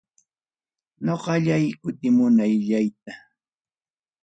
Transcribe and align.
Ñoqallay 1.05 1.65
kutimunallayta. 1.81 3.11